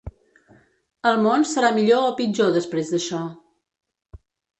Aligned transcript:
El 1.09 1.19
món 1.25 1.45
serà 1.49 1.69
millor 1.75 2.05
o 2.07 2.15
pitjor 2.21 2.49
després 2.55 2.89
d’això? 2.95 3.21